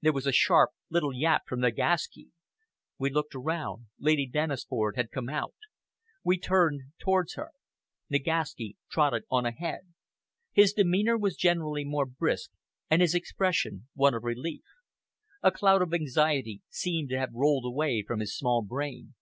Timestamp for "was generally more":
11.18-12.06